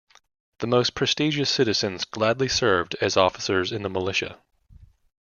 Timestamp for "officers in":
3.17-3.83